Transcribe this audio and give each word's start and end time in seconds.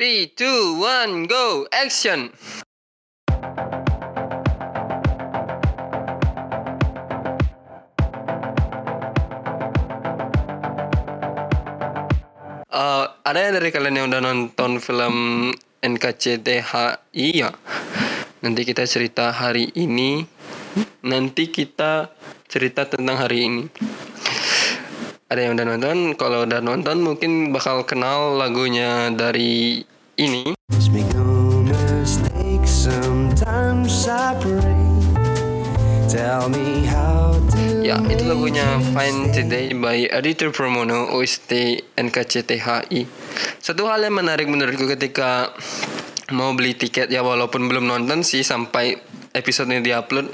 Three, 0.00 0.32
two, 0.32 0.80
one, 0.80 1.28
go, 1.28 1.68
action! 1.76 2.32
Uh, 12.72 13.12
ada 13.28 13.44
yang 13.44 13.60
dari 13.60 13.68
kalian 13.68 14.00
yang 14.00 14.08
udah 14.08 14.24
nonton 14.24 14.80
film 14.80 15.16
NKCTHI 15.84 17.28
ya? 17.36 17.52
Nanti 18.40 18.64
kita 18.64 18.88
cerita 18.88 19.36
hari 19.36 19.68
ini. 19.76 20.24
Nanti 21.04 21.52
kita 21.52 22.08
cerita 22.48 22.88
tentang 22.88 23.20
hari 23.20 23.38
ini. 23.52 23.64
Ada 25.28 25.44
yang 25.44 25.60
udah 25.60 25.66
nonton? 25.76 25.98
Kalau 26.16 26.48
udah 26.48 26.58
nonton 26.64 27.04
mungkin 27.04 27.52
bakal 27.52 27.84
kenal 27.84 28.40
lagunya 28.40 29.12
dari 29.12 29.89
ini. 30.20 30.52
Ya, 37.80 37.96
itu 38.06 38.22
lagunya 38.28 38.66
Fine. 38.92 39.32
Today 39.32 39.72
by 39.72 40.12
Editor 40.12 40.52
Pramono 40.52 41.08
OST 41.16 41.80
NKCTHI. 41.96 43.08
Satu 43.64 43.88
hal 43.88 44.04
yang 44.04 44.20
menarik 44.20 44.44
menurutku 44.46 44.84
ketika 44.92 45.56
mau 46.30 46.52
beli 46.52 46.76
tiket 46.76 47.08
ya 47.08 47.24
walaupun 47.24 47.66
belum 47.66 47.88
nonton 47.88 48.20
sih 48.20 48.44
sampai 48.44 49.00
episode 49.32 49.72
ini 49.72 49.80
diupload. 49.80 50.28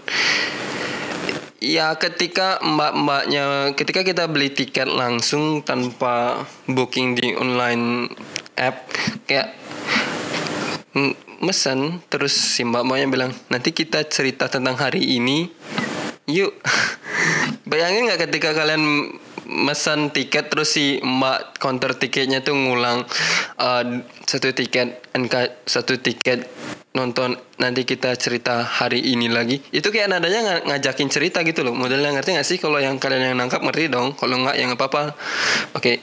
Ya 1.62 1.96
ketika 1.96 2.60
mbak-mbaknya 2.60 3.72
ketika 3.78 4.04
kita 4.04 4.28
beli 4.28 4.52
tiket 4.52 4.90
langsung 4.90 5.64
tanpa 5.64 6.44
booking 6.68 7.16
di 7.16 7.32
online 7.32 8.12
app 8.56 8.88
kayak 9.24 9.65
mesen 11.40 12.00
terus 12.08 12.32
si 12.32 12.64
mbak-mbaknya 12.64 13.06
bilang 13.12 13.32
nanti 13.52 13.76
kita 13.76 14.04
cerita 14.08 14.48
tentang 14.48 14.76
hari 14.76 15.16
ini 15.16 15.48
yuk. 16.26 16.56
Bayangin 17.70 18.06
nggak 18.06 18.30
ketika 18.30 18.54
kalian 18.54 19.12
mesen 19.46 20.10
tiket 20.10 20.50
terus 20.50 20.74
si 20.74 20.98
mbak 21.02 21.58
counter 21.62 21.94
tiketnya 21.94 22.42
tuh 22.42 22.54
ngulang 22.58 23.06
uh, 23.62 23.84
satu 24.26 24.50
tiket 24.50 25.06
NK 25.14 25.66
satu 25.66 26.02
tiket 26.02 26.50
nonton 26.96 27.36
nanti 27.60 27.84
kita 27.84 28.16
cerita 28.16 28.64
hari 28.64 29.04
ini 29.04 29.28
lagi. 29.28 29.60
Itu 29.68 29.92
kayak 29.92 30.16
nadanya 30.16 30.40
nga- 30.42 30.64
ngajakin 30.64 31.12
cerita 31.12 31.44
gitu 31.44 31.60
loh. 31.60 31.76
Modelnya 31.76 32.08
ngerti 32.16 32.32
nggak 32.32 32.48
sih? 32.48 32.56
Kalau 32.56 32.80
yang 32.80 32.96
kalian 32.96 33.32
yang 33.32 33.36
nangkap 33.36 33.60
ngerti 33.60 33.92
dong. 33.92 34.16
Kalau 34.16 34.40
nggak 34.40 34.56
ya 34.56 34.64
nggak 34.64 34.80
apa-apa. 34.80 35.12
Oke. 35.76 36.00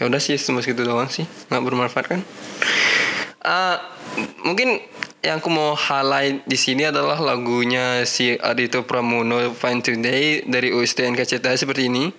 Ya 0.00 0.08
udah 0.08 0.16
sih 0.16 0.40
cuma 0.40 0.64
segitu 0.64 0.80
doang 0.80 1.12
sih. 1.12 1.28
Nggak 1.52 1.62
bermanfaat 1.62 2.06
kan 2.08 2.20
Ah, 3.46 3.78
mungkin 4.42 4.82
yang 5.22 5.38
aku 5.38 5.46
mau 5.54 5.78
highlight 5.78 6.42
di 6.50 6.58
sini 6.58 6.90
adalah 6.90 7.14
lagunya 7.22 8.02
si 8.02 8.34
Adito 8.34 8.82
Pramono 8.82 9.54
Fine 9.54 9.86
Today 9.86 10.42
dari 10.42 10.74
OST 10.74 11.14
NKCTH 11.14 11.54
seperti 11.54 11.86
ini. 11.86 12.10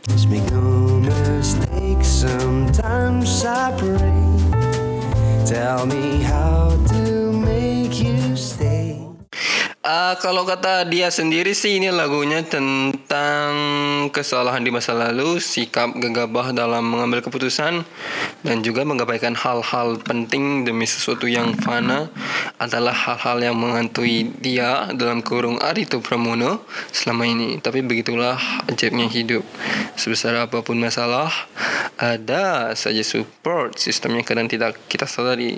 Tell 5.43 5.83
me 5.83 6.23
how 6.23 6.71
to 6.95 7.03
make 7.35 7.99
you 7.99 8.35
stay. 8.39 8.95
Ah, 9.83 10.15
kalau 10.23 10.47
kata 10.47 10.87
dia 10.87 11.11
sendiri 11.11 11.51
sih 11.51 11.75
ini 11.75 11.91
lagunya 11.91 12.39
tentang 12.39 13.51
kesalahan 14.09 14.63
di 14.63 14.71
masa 14.73 14.91
lalu, 14.95 15.39
sikap 15.39 15.93
gegabah 15.95 16.55
dalam 16.55 16.83
mengambil 16.87 17.23
keputusan 17.23 17.85
dan 18.41 18.57
juga 18.65 18.83
mengabaikan 18.87 19.37
hal-hal 19.37 19.99
penting 20.01 20.65
demi 20.65 20.87
sesuatu 20.89 21.29
yang 21.29 21.55
fana 21.59 22.09
adalah 22.57 22.93
hal-hal 22.93 23.37
yang 23.51 23.55
menghantui 23.57 24.33
dia 24.41 24.89
dalam 24.97 25.21
kurung 25.21 25.61
Adito 25.61 26.01
Pramono 26.01 26.65
selama 26.89 27.27
ini. 27.29 27.61
Tapi 27.61 27.85
begitulah 27.85 28.39
ajaibnya 28.67 29.07
hidup. 29.07 29.45
Sebesar 29.99 30.37
apa 30.37 30.65
pun 30.65 30.77
masalah, 30.77 31.29
ada 31.97 32.73
saja 32.73 33.01
support 33.01 33.77
sistem 33.77 34.21
yang 34.21 34.25
kadang 34.25 34.47
tidak 34.49 34.77
kita 34.89 35.09
sadari 35.09 35.57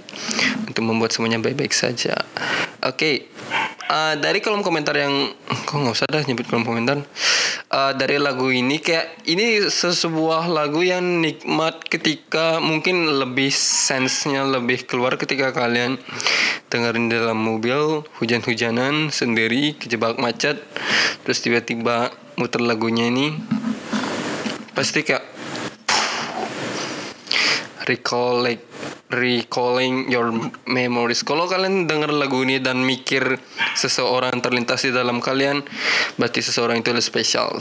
untuk 0.67 0.83
membuat 0.83 1.11
semuanya 1.11 1.39
baik-baik 1.39 1.75
saja. 1.75 2.15
Oke, 2.83 3.27
uh, 3.89 4.13
dari 4.15 4.39
kolom 4.39 4.61
komentar 4.61 4.93
yang 4.95 5.33
kok 5.65 5.75
nggak 5.75 5.95
usah 5.97 6.07
dah 6.07 6.21
nyebut 6.23 6.45
kolom 6.45 6.63
komentar. 6.63 7.01
Uh, 7.69 7.93
dari 7.97 8.21
lagu 8.21 8.49
ini 8.49 8.81
kayak 8.81 9.25
ini 9.29 9.65
sebuah 9.69 10.49
lagu 10.49 10.81
yang 10.85 11.21
nikmat 11.21 11.85
ketika 11.85 12.61
mungkin 12.61 13.09
lebih 13.19 13.49
sensenya 13.53 14.45
lebih 14.45 14.85
keluar 14.85 15.17
ketika 15.17 15.53
kalian 15.53 15.97
dengerin 16.69 17.09
dalam 17.09 17.37
mobil 17.37 18.05
hujan-hujanan 18.21 19.09
sendiri 19.09 19.73
kejebak 19.77 20.21
macet 20.21 20.61
terus 21.25 21.41
tiba-tiba 21.41 22.13
muter 22.37 22.61
lagunya 22.61 23.09
ini 23.09 23.33
pasti 24.73 25.01
kayak 25.01 25.25
recollect 27.89 28.68
recalling 29.09 30.05
your 30.09 30.29
memories. 30.69 31.25
Kalau 31.25 31.49
kalian 31.49 31.89
dengar 31.89 32.13
lagu 32.13 32.45
ini 32.45 32.61
dan 32.61 32.85
mikir 32.85 33.41
seseorang 33.73 34.37
terlintas 34.41 34.85
di 34.85 34.93
dalam 34.93 35.17
kalian, 35.17 35.65
berarti 36.21 36.45
seseorang 36.45 36.85
itu 36.85 36.93
spesial. 37.01 37.57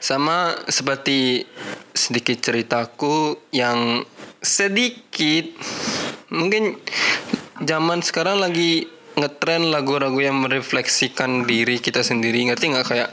Sama 0.00 0.52
seperti 0.68 1.48
sedikit 1.96 2.36
ceritaku 2.44 3.40
yang 3.56 4.04
sedikit 4.44 5.48
mungkin 6.28 6.76
zaman 7.64 8.04
sekarang 8.04 8.38
lagi 8.44 8.84
ngetren 9.16 9.72
lagu-lagu 9.72 10.20
yang 10.20 10.44
merefleksikan 10.44 11.48
diri 11.48 11.80
kita 11.80 12.04
sendiri 12.04 12.44
ngerti 12.52 12.68
nggak 12.68 12.86
kayak 12.86 13.10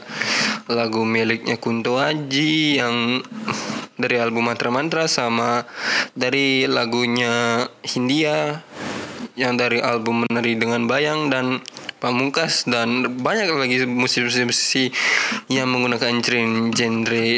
lagu 0.68 1.00
miliknya 1.08 1.56
Kunto 1.56 1.96
Aji 1.96 2.76
yang 2.76 3.24
dari 3.94 4.18
album 4.18 4.50
Mantra 4.50 4.70
Mantra 4.70 5.04
sama 5.06 5.62
dari 6.14 6.66
lagunya 6.66 7.66
Hindia 7.82 8.62
yang 9.34 9.58
dari 9.58 9.82
album 9.82 10.26
Menari 10.26 10.54
dengan 10.54 10.86
Bayang 10.86 11.30
dan 11.30 11.62
Pamungkas 11.98 12.68
dan 12.68 13.16
banyak 13.24 13.48
lagi 13.48 13.80
musisi-musisi 13.88 14.92
yang 15.48 15.72
menggunakan 15.72 16.20
genre 16.74 17.28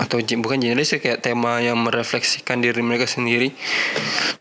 atau 0.00 0.16
bukan 0.16 0.58
genre 0.64 0.80
sih 0.80 0.96
kayak 0.96 1.20
tema 1.20 1.60
yang 1.60 1.76
merefleksikan 1.76 2.64
diri 2.64 2.80
mereka 2.80 3.04
sendiri. 3.04 3.52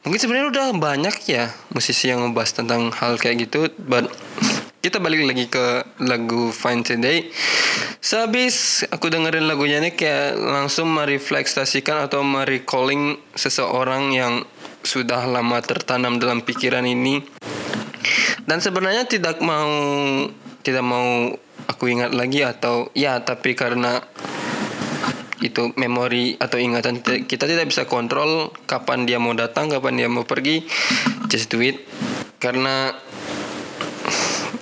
Mungkin 0.07 0.19
sebenarnya 0.23 0.47
udah 0.55 0.67
banyak 0.79 1.15
ya 1.27 1.51
musisi 1.75 2.07
yang 2.07 2.23
ngebahas 2.23 2.63
tentang 2.63 2.95
hal 2.95 3.19
kayak 3.19 3.49
gitu 3.49 3.67
but 3.75 4.07
kita 4.79 5.03
balik 5.03 5.27
lagi 5.27 5.51
ke 5.51 5.83
lagu 6.07 6.55
Fine 6.55 6.87
Today. 6.87 7.27
Sehabis 7.99 8.87
aku 8.87 9.11
dengerin 9.11 9.43
lagunya 9.43 9.83
ini 9.83 9.91
kayak 9.91 10.39
langsung 10.39 10.95
merefleksasikan 10.95 12.07
atau 12.07 12.23
merecalling 12.23 13.19
seseorang 13.35 14.15
yang 14.15 14.47
sudah 14.79 15.27
lama 15.27 15.59
tertanam 15.59 16.15
dalam 16.15 16.47
pikiran 16.47 16.87
ini. 16.87 17.19
Dan 18.47 18.63
sebenarnya 18.63 19.03
tidak 19.03 19.43
mau 19.43 19.67
tidak 20.63 20.85
mau 20.87 21.27
aku 21.67 21.83
ingat 21.91 22.15
lagi 22.15 22.47
atau 22.47 22.87
ya 22.95 23.19
tapi 23.19 23.59
karena 23.59 23.99
itu 25.43 25.75
memori 25.75 26.39
atau 26.39 26.55
ingatan 26.59 26.99
kita 27.03 27.47
tidak 27.47 27.71
bisa 27.71 27.87
kontrol 27.87 28.51
kapan 28.67 29.07
dia 29.07 29.19
mau 29.19 29.35
datang 29.35 29.67
kapan 29.67 29.99
dia 29.99 30.07
mau 30.07 30.23
pergi. 30.23 30.63
Just 31.27 31.51
do 31.51 31.59
it. 31.59 31.83
Karena 32.39 32.95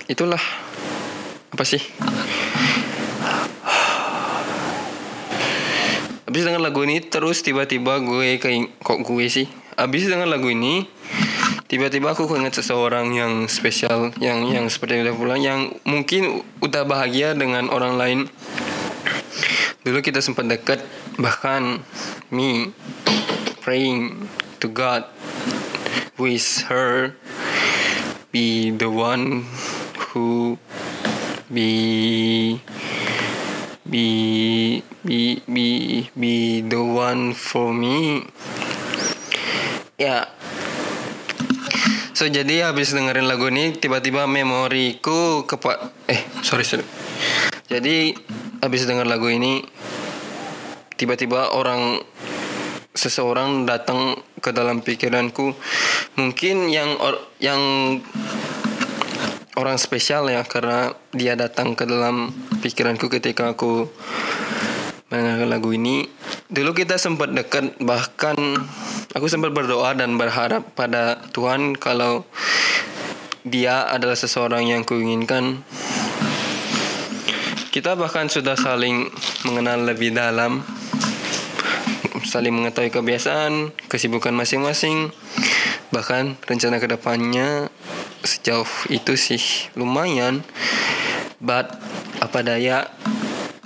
itulah 0.08 0.40
apa 1.52 1.64
sih 1.64 1.80
Habis 6.28 6.44
dengan 6.44 6.60
lagu 6.60 6.84
ini 6.84 7.00
terus 7.00 7.40
tiba-tiba 7.40 8.04
gue 8.04 8.36
kayak 8.36 8.84
kok 8.84 9.00
gue 9.00 9.26
sih. 9.32 9.48
Habis 9.80 10.12
dengan 10.12 10.28
lagu 10.28 10.52
ini 10.52 10.84
tiba-tiba 11.72 12.12
aku 12.12 12.28
keinget 12.28 12.60
seseorang 12.60 13.16
yang 13.16 13.48
spesial 13.48 14.12
yang 14.20 14.44
yang 14.44 14.68
seperti 14.68 15.00
udah 15.08 15.16
pulang 15.16 15.40
yang 15.40 15.72
mungkin 15.88 16.44
udah 16.60 16.84
bahagia 16.84 17.32
dengan 17.32 17.72
orang 17.72 17.96
lain. 17.96 18.18
Dulu 19.88 20.04
kita 20.04 20.20
sempat 20.20 20.52
dekat 20.52 20.84
bahkan 21.16 21.80
me 22.28 22.76
praying 23.64 24.28
to 24.60 24.68
God 24.68 25.08
with 26.20 26.44
her 26.68 27.16
be 28.36 28.68
the 28.68 28.92
one 28.92 29.48
who 30.12 30.56
be 31.48 31.70
be 33.88 34.06
be 35.04 35.40
be 35.48 35.66
be 36.12 36.34
the 36.64 36.80
one 36.80 37.32
for 37.32 37.72
me. 37.72 38.24
Ya. 39.96 40.28
So 42.12 42.26
jadi 42.26 42.66
habis 42.66 42.90
dengerin 42.90 43.30
lagu 43.30 43.46
ini 43.46 43.78
tiba-tiba 43.78 44.26
memoriku 44.26 45.46
kepa 45.46 45.94
eh 46.10 46.20
sorry 46.42 46.66
sorry. 46.66 46.84
Jadi 47.68 48.16
habis 48.58 48.88
denger 48.88 49.06
lagu 49.06 49.30
ini 49.30 49.62
tiba-tiba 50.98 51.54
orang 51.54 52.02
seseorang 52.90 53.70
datang 53.70 54.18
ke 54.42 54.50
dalam 54.50 54.82
pikiranku. 54.82 55.54
Mungkin 56.18 56.74
yang 56.74 56.98
or- 56.98 57.22
yang 57.38 57.60
orang 59.58 59.74
spesial 59.74 60.30
ya 60.30 60.46
karena 60.46 60.94
dia 61.10 61.34
datang 61.34 61.74
ke 61.74 61.82
dalam 61.82 62.30
pikiranku 62.62 63.10
ketika 63.10 63.50
aku 63.50 63.90
mendengar 65.10 65.50
lagu 65.50 65.74
ini. 65.74 66.06
Dulu 66.46 66.72
kita 66.78 66.94
sempat 66.96 67.34
dekat 67.34 67.74
bahkan 67.82 68.38
aku 69.12 69.26
sempat 69.26 69.50
berdoa 69.50 69.98
dan 69.98 70.14
berharap 70.14 70.72
pada 70.78 71.18
Tuhan 71.34 71.74
kalau 71.74 72.22
dia 73.42 73.90
adalah 73.90 74.14
seseorang 74.14 74.70
yang 74.70 74.86
kuinginkan. 74.86 75.66
Kita 77.74 77.98
bahkan 77.98 78.30
sudah 78.30 78.54
saling 78.54 79.10
mengenal 79.44 79.84
lebih 79.84 80.14
dalam 80.14 80.62
saling 82.28 82.52
mengetahui 82.52 82.92
kebiasaan 82.92 83.72
kesibukan 83.88 84.36
masing-masing 84.36 85.08
bahkan 85.88 86.36
rencana 86.44 86.76
ke 86.76 86.84
depannya 86.84 87.67
sejauh 88.28 88.68
itu 88.92 89.16
sih 89.16 89.40
lumayan 89.72 90.44
but 91.40 91.72
apa 92.20 92.44
daya 92.44 92.92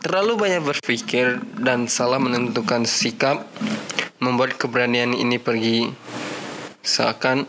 terlalu 0.02 0.38
banyak 0.38 0.62
berpikir 0.62 1.42
dan 1.58 1.90
salah 1.90 2.22
menentukan 2.22 2.86
sikap 2.86 3.46
membuat 4.22 4.54
keberanian 4.54 5.14
ini 5.18 5.42
pergi. 5.42 5.90
Seakan 6.82 7.46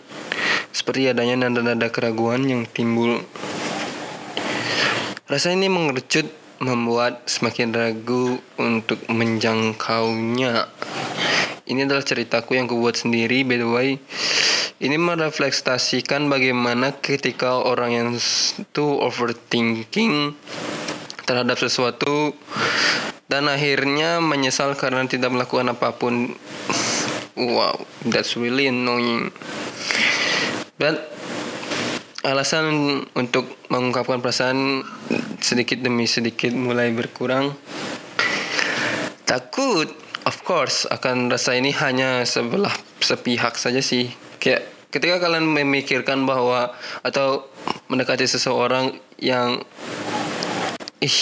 seperti 0.73 1.09
adanya 1.09 1.45
nada-nada 1.49 1.89
keraguan 1.93 2.49
yang 2.49 2.65
timbul. 2.69 3.21
Rasa 5.29 5.53
ini 5.53 5.69
mengerucut 5.69 6.29
membuat 6.61 7.25
semakin 7.25 7.73
ragu 7.73 8.37
untuk 8.61 9.01
menjangkaunya. 9.09 10.69
Ini 11.65 11.79
adalah 11.89 12.05
ceritaku 12.05 12.57
yang 12.57 12.69
kubuat 12.69 12.97
sendiri 12.97 13.41
by 13.41 13.57
the 13.57 13.69
way 13.69 13.89
ini 14.83 14.99
merefleksasikan 14.99 16.27
bagaimana 16.27 16.99
ketika 16.99 17.63
orang 17.63 17.91
yang 17.95 18.09
too 18.75 18.99
overthinking 18.99 20.35
terhadap 21.23 21.55
sesuatu 21.55 22.35
dan 23.31 23.47
akhirnya 23.47 24.19
menyesal 24.19 24.75
karena 24.75 25.07
tidak 25.07 25.31
melakukan 25.31 25.71
apa 25.71 25.95
pun. 25.95 26.35
Wow, 27.39 27.87
that's 28.05 28.35
really 28.35 28.67
annoying. 28.67 29.31
But 30.75 31.15
alasan 32.27 33.07
untuk 33.15 33.55
mengungkapkan 33.71 34.19
perasaan 34.19 34.83
sedikit 35.39 35.79
demi 35.79 36.11
sedikit 36.11 36.51
mulai 36.51 36.91
berkurang. 36.91 37.55
Takut, 39.23 39.87
of 40.27 40.37
course, 40.43 40.85
akan 40.91 41.31
rasa 41.31 41.55
ini 41.55 41.71
hanya 41.71 42.27
sebelah 42.27 42.75
sepihak 42.99 43.55
saja 43.55 43.79
sih. 43.79 44.11
Kayak 44.37 44.72
ketika 44.93 45.17
kalian 45.17 45.49
memikirkan 45.49 46.29
bahwa 46.29 46.69
atau 47.01 47.49
mendekati 47.89 48.29
seseorang 48.29 48.93
yang 49.17 49.65
ih 51.01 51.17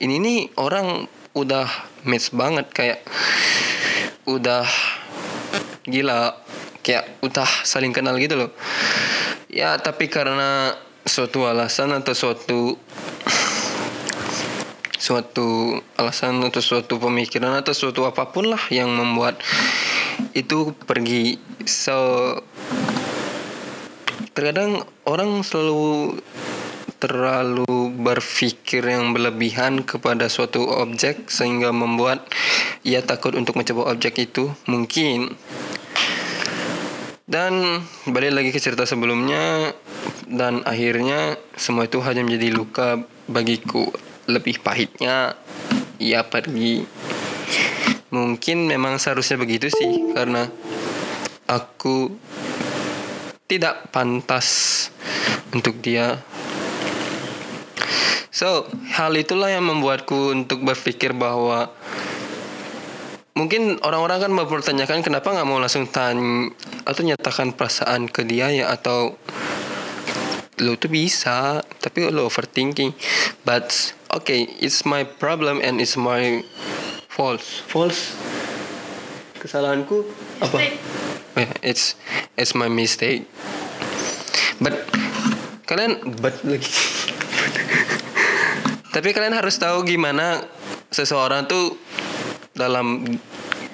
ini 0.00 0.16
nih 0.16 0.40
orang 0.56 1.04
udah 1.36 1.68
match 2.08 2.32
banget 2.32 2.66
kayak 2.72 3.04
udah 4.24 4.64
gila 5.84 6.40
kayak 6.80 7.20
udah 7.20 7.46
saling 7.68 7.92
kenal 7.92 8.16
gitu 8.16 8.40
loh. 8.40 8.50
Ya 9.52 9.76
tapi 9.76 10.08
karena 10.08 10.72
suatu 11.04 11.44
alasan 11.44 11.92
atau 11.92 12.16
suatu 12.16 12.80
suatu 15.00 15.80
alasan 15.96 16.40
atau 16.44 16.62
suatu 16.62 17.00
pemikiran 17.00 17.60
atau 17.60 17.72
suatu 17.72 18.04
apa 18.04 18.30
pun 18.32 18.52
lah 18.52 18.62
yang 18.68 18.88
membuat 18.92 19.40
itu 20.32 20.72
pergi. 20.86 21.36
So 21.66 22.34
terkadang 24.32 24.86
orang 25.04 25.42
selalu 25.42 26.16
terlalu 27.00 27.96
berpikir 27.96 28.84
yang 28.84 29.16
berlebihan 29.16 29.82
kepada 29.88 30.28
suatu 30.28 30.68
objek 30.68 31.32
sehingga 31.32 31.72
membuat 31.72 32.28
ia 32.84 33.00
takut 33.00 33.32
untuk 33.32 33.56
mencoba 33.56 33.88
objek 33.96 34.20
itu 34.20 34.52
mungkin. 34.68 35.32
Dan 37.30 37.80
balik 38.10 38.34
lagi 38.36 38.50
ke 38.50 38.60
cerita 38.60 38.84
sebelumnya 38.84 39.72
dan 40.26 40.66
akhirnya 40.66 41.38
semua 41.54 41.86
itu 41.86 42.02
hanya 42.04 42.26
menjadi 42.26 42.48
luka 42.52 42.88
bagiku. 43.30 43.88
Lebih 44.28 44.60
pahitnya 44.60 45.34
ia 45.96 46.26
pergi 46.26 46.84
mungkin 48.10 48.66
memang 48.66 48.98
seharusnya 48.98 49.38
begitu 49.38 49.70
sih 49.70 50.14
karena 50.14 50.50
aku 51.46 52.10
tidak 53.50 53.90
pantas 53.90 54.46
untuk 55.50 55.82
dia. 55.82 56.22
So, 58.30 58.70
hal 58.94 59.18
itulah 59.18 59.50
yang 59.50 59.66
membuatku 59.66 60.30
untuk 60.30 60.62
berpikir 60.62 61.10
bahwa 61.10 61.74
mungkin 63.34 63.82
orang-orang 63.82 64.30
kan 64.30 64.32
mempertanyakan 64.32 65.02
kenapa 65.02 65.34
nggak 65.34 65.48
mau 65.50 65.58
langsung 65.58 65.90
tanya 65.90 66.54
atau 66.86 67.02
nyatakan 67.02 67.58
perasaan 67.58 68.06
ke 68.06 68.22
dia 68.22 68.54
ya 68.54 68.70
atau 68.70 69.18
lo 70.60 70.76
tuh 70.76 70.92
bisa 70.92 71.58
tapi 71.82 72.06
lo 72.06 72.30
overthinking. 72.30 72.94
But 73.42 73.74
okay 74.14 74.46
it's 74.62 74.86
my 74.86 75.02
problem 75.02 75.58
and 75.58 75.82
it's 75.82 75.98
my 75.98 76.46
fault 77.20 77.44
false? 77.68 78.16
Kesalahanku 79.36 80.08
apa? 80.40 80.56
Yeah, 81.36 81.52
it's 81.60 82.00
it's 82.32 82.56
my 82.56 82.72
mistake. 82.72 83.28
But 84.56 84.88
kalian 85.68 86.00
but 86.24 86.40
lagi. 86.48 86.64
Tapi 88.96 89.12
kalian 89.12 89.36
harus 89.36 89.60
tahu 89.60 89.84
gimana 89.84 90.48
seseorang 90.88 91.44
tuh 91.44 91.76
dalam 92.56 93.04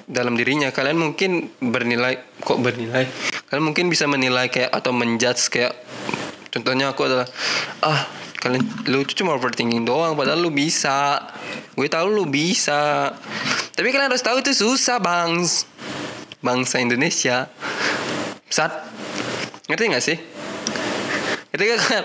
dalam 0.07 0.35
dirinya. 0.35 0.75
Kalian 0.75 0.99
mungkin 0.99 1.47
bernilai 1.63 2.19
kok 2.43 2.59
bernilai? 2.59 3.07
Kalian 3.47 3.63
mungkin 3.63 3.87
bisa 3.87 4.11
menilai 4.11 4.51
kayak 4.51 4.75
atau 4.75 4.91
menjudge 4.91 5.47
kayak 5.47 5.71
contohnya 6.51 6.91
aku 6.91 7.07
adalah 7.07 7.27
ah 7.83 8.07
kalian 8.39 8.63
lu 8.87 9.03
tuh 9.07 9.23
cuma 9.23 9.35
overthinking 9.35 9.83
doang 9.83 10.15
padahal 10.15 10.39
lu 10.39 10.51
bisa 10.53 11.19
gue 11.77 11.87
tahu 11.87 12.09
lu 12.09 12.25
bisa. 12.25 13.13
Tapi 13.77 13.93
kalian 13.93 14.09
harus 14.09 14.25
tahu 14.25 14.41
itu 14.41 14.49
susah 14.57 14.97
bangs. 14.97 15.69
Bangsa 16.41 16.81
Indonesia. 16.81 17.45
Saat 18.49 18.89
ngerti 19.69 19.83
nggak 19.93 20.05
sih? 20.05 20.17
Ketika 21.53 21.75
kan, 21.79 22.03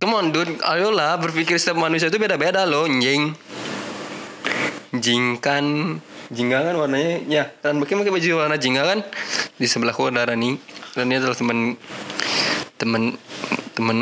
come 0.00 0.16
on 0.16 0.26
dude, 0.32 0.58
ayolah 0.64 1.16
berpikir 1.20 1.56
setiap 1.56 1.80
manusia 1.80 2.08
itu 2.08 2.16
beda-beda 2.16 2.64
loh, 2.68 2.84
anjing. 2.84 3.32
Jingkan, 4.92 5.96
jingga 6.28 6.58
kan 6.60 6.74
warnanya, 6.76 7.24
ya, 7.24 7.44
dan 7.64 7.80
mungkin 7.80 8.04
pakai 8.04 8.12
baju 8.12 8.28
warna 8.44 8.60
jingga 8.60 8.84
kan? 8.84 9.00
Di 9.56 9.64
sebelahku 9.64 10.12
ada 10.12 10.28
Rani, 10.28 10.60
Rani 10.92 11.14
adalah 11.16 11.32
teman, 11.32 11.80
teman, 12.76 13.16
teman, 13.72 13.98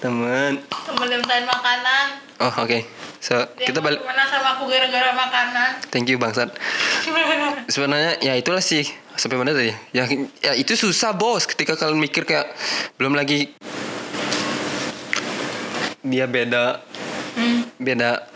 teman. 0.00 0.52
Temen 0.64 1.08
mintain 1.12 1.44
makanan. 1.44 2.06
Oh 2.40 2.54
oke, 2.64 2.78
so 3.22 3.38
Dia 3.54 3.70
kita 3.70 3.78
balik. 3.78 4.02
sama 4.02 4.58
aku 4.58 4.66
gara-gara 4.66 5.14
makanan. 5.14 5.70
Thank 5.94 6.10
you 6.10 6.18
bangsat. 6.18 6.50
Sebenarnya 7.74 8.18
ya 8.18 8.34
itulah 8.34 8.60
sih 8.60 8.82
sampai 9.14 9.38
mana 9.38 9.54
tadi? 9.54 9.70
Ya, 9.94 10.10
ya 10.42 10.52
itu 10.58 10.74
susah 10.74 11.14
bos 11.14 11.46
ketika 11.46 11.78
kalian 11.78 12.02
mikir 12.02 12.26
kayak 12.26 12.50
belum 12.98 13.14
lagi 13.14 13.54
dia 16.02 16.26
beda 16.26 16.82
beda 17.78 18.26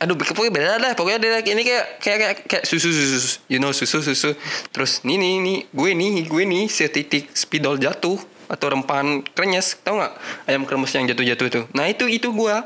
aduh 0.00 0.16
pokoknya 0.16 0.52
beda 0.52 0.68
dah 0.80 0.92
pokoknya 0.96 1.18
dia 1.20 1.40
ini 1.52 1.62
kayak 1.64 1.86
kayak 2.00 2.18
kayak, 2.20 2.36
kayak 2.48 2.64
susu 2.64 2.88
susu 2.92 3.40
you 3.52 3.60
know 3.60 3.72
susu 3.72 4.00
susu 4.00 4.32
terus 4.72 5.04
nih 5.04 5.16
nih 5.16 5.34
nih 5.40 5.58
gue 5.72 5.90
nih 5.92 6.24
gue 6.24 6.42
nih 6.44 6.64
setitik 6.68 7.32
spidol 7.36 7.76
jatuh 7.76 8.16
atau 8.50 8.66
rempahan 8.74 9.22
krenyes 9.22 9.78
tau 9.86 10.02
nggak? 10.02 10.12
Ayam 10.50 10.66
kremes 10.66 10.90
yang 10.90 11.06
jatuh 11.06 11.22
jatuh 11.22 11.46
itu. 11.46 11.60
Nah 11.70 11.86
itu 11.86 12.10
itu 12.10 12.34
gue 12.34 12.56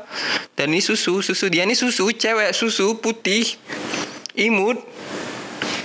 dan 0.57 0.73
ini 0.73 0.81
susu 0.81 1.21
susu 1.21 1.45
dia. 1.53 1.61
Ini 1.61 1.77
susu 1.77 2.09
cewek 2.09 2.51
susu 2.57 2.97
putih 2.97 3.45
imut. 4.33 4.81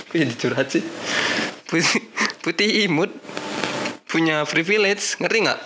Kok 0.09 0.17
jadi 0.17 0.33
curhat 0.35 0.67
sih? 0.73 0.83
Putih, 2.41 2.89
imut 2.89 3.13
punya 4.09 4.43
privilege 4.43 5.15
ngerti 5.21 5.37
nggak? 5.47 5.59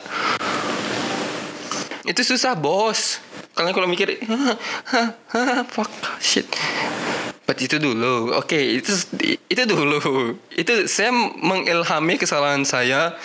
Itu 2.06 2.22
susah 2.22 2.54
bos. 2.54 3.18
Kalian 3.56 3.72
kalau 3.72 3.88
mikir 3.88 4.20
"Hah, 4.28 4.60
hah, 4.92 5.08
hah, 5.32 5.64
fuck 5.66 5.90
shit. 6.20 6.46
But 7.46 7.62
itu 7.62 7.78
dulu, 7.78 8.36
oke 8.36 8.58
itu 8.58 8.92
itu 9.50 9.64
dulu. 9.70 10.36
Itu 10.54 10.90
saya 10.90 11.14
mengilhami 11.40 12.18
kesalahan 12.18 12.66
saya 12.66 13.16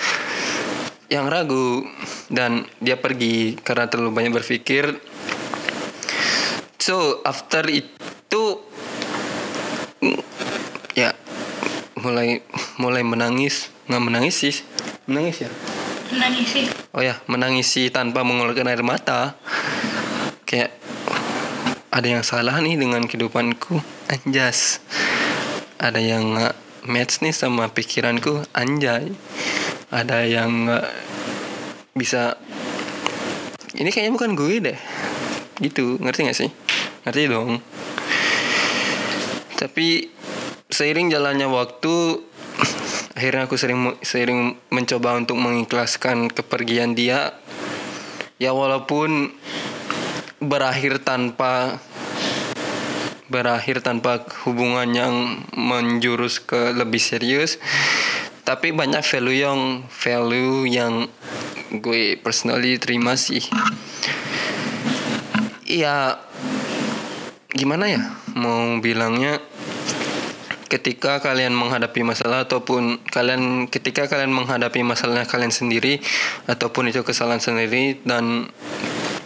yang 1.11 1.27
ragu. 1.27 1.85
Dan 2.31 2.65
dia 2.79 2.97
pergi 2.97 3.59
karena 3.61 3.91
terlalu 3.91 4.15
banyak 4.15 4.33
berpikir. 4.33 4.97
So 6.81 7.21
after 7.27 7.67
itu 7.69 8.45
ya 10.95 11.13
mulai 11.99 12.41
mulai 12.79 13.03
menangis. 13.05 13.69
Nggak 13.91 14.05
menangis 14.07 14.35
sih. 14.39 14.55
Menangis 15.11 15.45
ya? 15.45 15.51
Menangisi. 16.11 16.67
oh 16.91 17.07
ya 17.07 17.23
menangisi 17.31 17.87
tanpa 17.91 18.23
mengeluarkan 18.23 18.71
air 18.71 18.83
mata. 18.83 19.35
Kayak 20.47 20.75
ada 21.91 22.07
yang 22.07 22.23
salah 22.23 22.59
nih 22.63 22.79
dengan 22.79 23.03
kehidupanku. 23.07 23.83
Anjas. 24.11 24.83
Ada 25.79 25.99
yang 26.03 26.35
nggak 26.35 26.55
match 26.87 27.23
nih 27.23 27.35
sama 27.35 27.71
pikiranku. 27.71 28.43
Anjay 28.55 29.15
ada 29.91 30.23
yang 30.23 30.71
bisa. 31.95 32.39
Ini 33.75 33.91
kayaknya 33.91 34.15
bukan 34.15 34.33
gue 34.39 34.55
deh. 34.63 34.79
Gitu. 35.59 35.99
Ngerti 35.99 36.31
gak 36.31 36.39
sih? 36.39 36.51
Ngerti 37.07 37.23
dong. 37.27 37.59
Tapi 39.59 40.09
seiring 40.71 41.13
jalannya 41.13 41.51
waktu 41.51 42.25
akhirnya 43.19 43.45
aku 43.45 43.61
sering 43.61 44.01
sering 44.01 44.57
mencoba 44.73 45.19
untuk 45.19 45.37
mengikhlaskan 45.37 46.33
kepergian 46.33 46.97
dia. 46.97 47.37
Ya 48.41 48.57
walaupun 48.57 49.37
berakhir 50.41 51.05
tanpa 51.05 51.77
berakhir 53.29 53.85
tanpa 53.85 54.27
hubungan 54.49 54.89
yang 54.91 55.15
menjurus 55.55 56.41
ke 56.41 56.73
lebih 56.75 56.99
serius 56.99 57.61
tapi 58.45 58.73
banyak 58.75 59.05
value 59.05 59.39
yang 59.45 59.61
value 59.89 60.67
yang 60.67 61.07
gue 61.71 62.19
personally 62.19 62.81
terima 62.83 63.15
sih. 63.15 63.43
Ya 65.69 66.19
gimana 67.55 67.87
ya? 67.87 68.03
Mau 68.35 68.83
bilangnya 68.83 69.39
ketika 70.71 71.19
kalian 71.19 71.51
menghadapi 71.51 72.07
masalah 72.07 72.47
ataupun 72.47 73.03
kalian 73.11 73.67
ketika 73.67 74.07
kalian 74.07 74.31
menghadapi 74.31 74.87
masalahnya 74.87 75.27
kalian 75.27 75.51
sendiri 75.51 75.99
ataupun 76.47 76.95
itu 76.95 77.03
kesalahan 77.03 77.43
sendiri 77.43 77.99
dan 78.07 78.47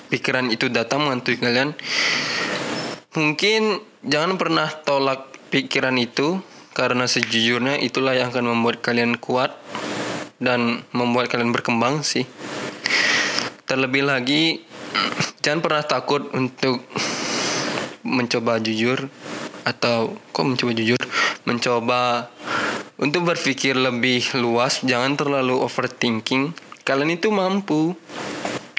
pikiran 0.08 0.48
itu 0.48 0.72
datang 0.72 1.04
menghantui 1.04 1.36
kalian 1.36 1.76
mungkin 3.12 3.76
jangan 4.00 4.40
pernah 4.40 4.72
tolak 4.88 5.36
pikiran 5.52 6.00
itu 6.00 6.40
karena 6.74 7.06
sejujurnya 7.06 7.78
itulah 7.78 8.18
yang 8.18 8.34
akan 8.34 8.50
membuat 8.50 8.82
kalian 8.82 9.14
kuat 9.14 9.54
dan 10.42 10.82
membuat 10.90 11.30
kalian 11.30 11.54
berkembang 11.54 12.02
sih. 12.02 12.26
Terlebih 13.64 14.02
lagi 14.04 14.60
jangan 15.40 15.62
pernah 15.62 15.86
takut 15.86 16.34
untuk 16.34 16.82
mencoba 18.02 18.58
jujur 18.58 19.06
atau 19.64 20.18
kok 20.34 20.44
mencoba 20.44 20.74
jujur? 20.74 21.00
Mencoba 21.46 22.28
untuk 22.98 23.22
berpikir 23.22 23.78
lebih 23.78 24.26
luas 24.42 24.82
jangan 24.82 25.14
terlalu 25.14 25.54
overthinking. 25.62 26.52
Kalian 26.82 27.16
itu 27.16 27.30
mampu. 27.30 27.94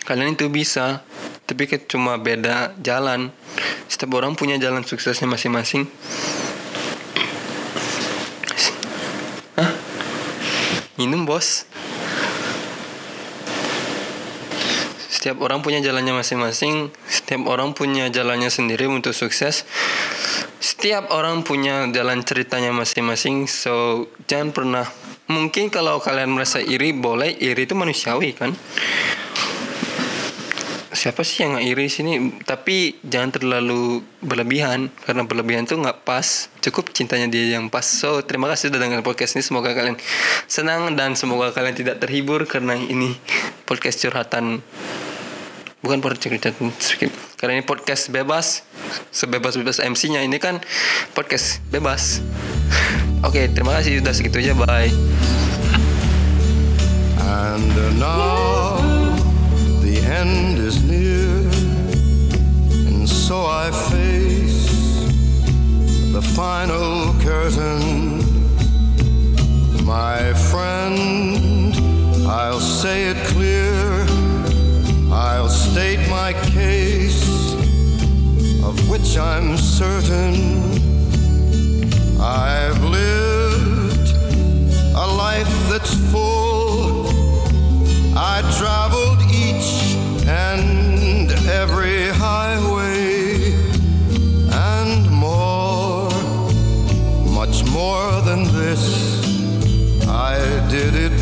Kalian 0.05 0.37
itu 0.37 0.51
bisa. 0.51 1.01
Tapi 1.47 1.65
cuma 1.89 2.19
beda 2.19 2.75
jalan. 2.83 3.33
Setiap 3.89 4.19
orang 4.19 4.37
punya 4.37 4.59
jalan 4.61 4.85
suksesnya 4.85 5.25
masing-masing 5.25 5.89
minum 10.95 11.27
bos. 11.27 11.67
Setiap 15.11 15.41
orang 15.41 15.65
punya 15.65 15.81
jalannya 15.81 16.21
masing-masing 16.21 16.93
setiap 17.09 17.49
orang 17.49 17.73
punya 17.73 18.13
jalannya 18.13 18.53
sendiri 18.53 18.85
untuk 18.85 19.17
sukses. 19.17 19.65
Setiap 20.61 21.09
orang 21.09 21.41
punya 21.41 21.89
jalan 21.89 22.21
ceritanya 22.21 22.69
masing-masing 22.69 23.49
so 23.49 24.05
jangan 24.29 24.53
pernah 24.53 24.85
mungkin 25.25 25.73
kalau 25.73 25.97
kalian 25.97 26.29
merasa 26.29 26.61
iri 26.61 26.93
boleh 26.93 27.33
iri 27.41 27.65
itu 27.65 27.73
manusiawi 27.73 28.37
kan 28.37 28.53
siapa 31.05 31.21
sih 31.21 31.45
yang 31.45 31.61
iri 31.61 31.85
sini 31.85 32.41
tapi 32.49 32.97
jangan 33.05 33.37
terlalu 33.37 34.01
berlebihan 34.25 34.89
karena 35.05 35.21
berlebihan 35.21 35.69
tuh 35.69 35.77
nggak 35.77 36.01
pas. 36.01 36.49
Cukup 36.65 36.89
cintanya 36.97 37.29
dia 37.29 37.53
yang 37.53 37.69
pas. 37.69 37.85
So 37.85 38.25
terima 38.25 38.49
kasih 38.49 38.73
sudah 38.73 38.81
dengar 38.81 39.05
podcast 39.05 39.37
ini. 39.37 39.45
Semoga 39.45 39.77
kalian 39.77 40.01
senang 40.49 40.97
dan 40.97 41.13
semoga 41.13 41.53
kalian 41.53 41.77
tidak 41.77 42.01
terhibur 42.01 42.49
karena 42.49 42.73
ini 42.73 43.13
podcast 43.69 44.01
curhatan. 44.01 44.65
Bukan 45.85 46.01
podcast 46.01 46.25
curhatan 46.25 46.73
karena 47.37 47.61
ini 47.61 47.63
podcast 47.69 48.09
bebas 48.09 48.65
sebebas-bebas 49.13 49.85
MC-nya 49.85 50.25
ini 50.25 50.41
kan 50.41 50.57
podcast 51.13 51.61
bebas. 51.69 52.25
Oke 53.29 53.45
terima 53.53 53.77
kasih. 53.77 54.01
Sudah 54.01 54.13
segitu 54.17 54.41
aja. 54.41 54.57
Bye. 54.57 54.89
And 57.21 57.69
now 58.01 58.84
I 63.67 63.71
face 63.71 64.67
the 66.13 66.21
final 66.21 67.15
curtain. 67.19 68.19
My 69.83 70.33
friend, 70.51 71.73
I'll 72.27 72.59
say 72.59 73.07
it 73.07 73.17
clear, 73.25 74.05
I'll 75.11 75.49
state 75.49 76.07
my 76.11 76.33
case, 76.53 77.25
of 78.63 78.87
which 78.87 79.17
I'm 79.17 79.57
certain. 79.57 80.35
I've 82.21 82.83
lived 82.83 84.09
a 84.95 85.07
life 85.07 85.53
that's 85.69 85.95
full. 86.11 86.34
Did 100.75 100.95
it 100.95 101.14